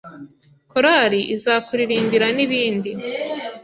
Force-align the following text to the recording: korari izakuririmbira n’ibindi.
korari 0.71 1.19
izakuririmbira 1.35 2.27
n’ibindi. 2.35 2.91